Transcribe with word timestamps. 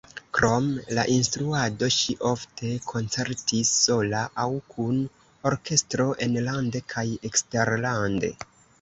Krom 0.35 0.69
la 0.99 1.03
instruado 1.15 1.89
ŝi 1.95 2.15
ofte 2.29 2.71
koncertis 2.93 3.75
sola 3.83 4.25
aŭ 4.47 4.49
kun 4.75 4.99
orkestro 5.53 6.11
enlande 6.31 6.87
kaj 6.95 7.09
eksterlande. 7.33 8.39